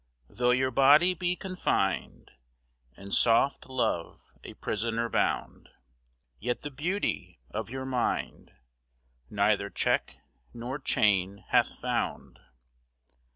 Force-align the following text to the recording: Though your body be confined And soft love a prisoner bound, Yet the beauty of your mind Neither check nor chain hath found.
Though 0.31 0.49
your 0.49 0.71
body 0.71 1.13
be 1.13 1.35
confined 1.35 2.31
And 2.97 3.13
soft 3.13 3.69
love 3.69 4.33
a 4.43 4.55
prisoner 4.55 5.09
bound, 5.09 5.69
Yet 6.39 6.63
the 6.63 6.71
beauty 6.71 7.39
of 7.51 7.69
your 7.69 7.85
mind 7.85 8.51
Neither 9.29 9.69
check 9.69 10.17
nor 10.55 10.79
chain 10.79 11.45
hath 11.49 11.77
found. 11.77 12.39